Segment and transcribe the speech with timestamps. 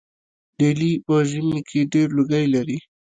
[0.57, 2.77] ډیلي په ژمي کې ډیر لوګی لري.